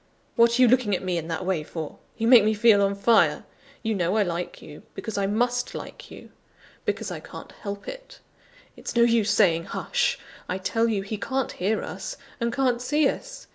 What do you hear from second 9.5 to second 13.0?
hush: I tell you he can't hear us, and can't